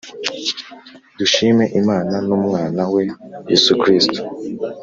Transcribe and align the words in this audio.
Dushime 1.17 1.63
Imana 1.79 2.15
n’umwana 2.27 2.81
we 2.93 3.03
Yesu 3.49 3.71
Kristo 3.81 4.19